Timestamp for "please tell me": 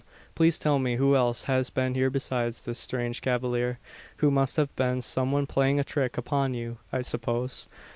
0.33-0.95